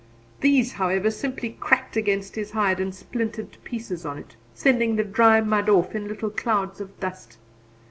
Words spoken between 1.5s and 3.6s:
cracked against his hide and splintered to